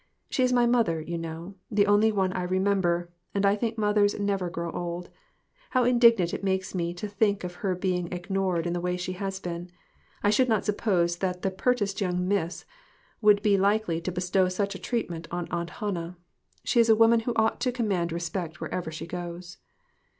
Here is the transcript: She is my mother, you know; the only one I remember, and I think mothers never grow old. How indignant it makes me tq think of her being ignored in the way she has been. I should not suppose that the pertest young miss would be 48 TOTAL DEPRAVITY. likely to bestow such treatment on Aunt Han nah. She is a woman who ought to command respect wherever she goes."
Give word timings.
She 0.31 0.41
is 0.41 0.51
my 0.51 0.65
mother, 0.65 0.99
you 0.99 1.19
know; 1.19 1.53
the 1.69 1.85
only 1.85 2.11
one 2.11 2.33
I 2.33 2.41
remember, 2.41 3.11
and 3.35 3.45
I 3.45 3.55
think 3.55 3.77
mothers 3.77 4.19
never 4.19 4.49
grow 4.49 4.71
old. 4.71 5.09
How 5.69 5.83
indignant 5.83 6.33
it 6.33 6.43
makes 6.43 6.73
me 6.73 6.91
tq 6.95 7.07
think 7.11 7.43
of 7.43 7.53
her 7.61 7.75
being 7.75 8.11
ignored 8.11 8.65
in 8.65 8.73
the 8.73 8.81
way 8.81 8.97
she 8.97 9.11
has 9.11 9.39
been. 9.39 9.69
I 10.23 10.31
should 10.31 10.49
not 10.49 10.65
suppose 10.65 11.17
that 11.17 11.43
the 11.43 11.51
pertest 11.51 12.01
young 12.01 12.27
miss 12.27 12.65
would 13.21 13.43
be 13.43 13.55
48 13.57 13.57
TOTAL 13.57 13.61
DEPRAVITY. 13.61 13.79
likely 13.79 14.01
to 14.01 14.11
bestow 14.11 14.47
such 14.49 14.81
treatment 14.81 15.27
on 15.29 15.47
Aunt 15.51 15.69
Han 15.69 15.93
nah. 15.93 16.13
She 16.63 16.79
is 16.79 16.89
a 16.89 16.95
woman 16.95 17.19
who 17.19 17.33
ought 17.35 17.59
to 17.59 17.71
command 17.71 18.11
respect 18.11 18.59
wherever 18.59 18.89
she 18.91 19.05
goes." 19.05 19.59